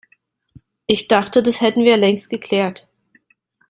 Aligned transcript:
Ich 0.87 1.07
dachte, 1.07 1.43
das 1.43 1.61
hätten 1.61 1.83
wir 1.85 1.95
längst 1.95 2.31
geklärt. 2.31 2.89